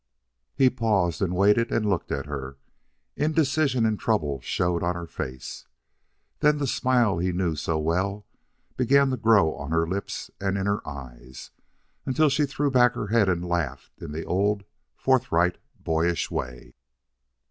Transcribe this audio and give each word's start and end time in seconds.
He 0.55 0.71
paused, 0.71 1.21
and 1.21 1.35
waited, 1.35 1.71
and 1.71 1.87
looked 1.87 2.11
at 2.11 2.25
her. 2.25 2.57
Indecision 3.15 3.85
and 3.85 3.99
trouble 3.99 4.41
showed 4.41 4.81
on 4.81 4.95
her 4.95 5.05
face. 5.05 5.67
Then 6.39 6.57
the 6.57 6.65
smile 6.65 7.19
he 7.19 7.31
knew 7.31 7.55
so 7.55 7.77
well 7.77 8.25
began 8.75 9.11
to 9.11 9.15
grow 9.17 9.53
on 9.53 9.69
her 9.69 9.85
lips 9.85 10.31
and 10.39 10.57
in 10.57 10.65
her 10.65 10.81
eyes, 10.89 11.51
until 12.03 12.29
she 12.29 12.47
threw 12.47 12.71
back 12.71 12.95
her 12.95 13.09
head 13.09 13.29
and 13.29 13.47
laughed 13.47 14.01
in 14.01 14.11
the 14.11 14.25
old 14.25 14.63
forthright 14.95 15.59
boyish 15.83 16.31
way. 16.31 16.73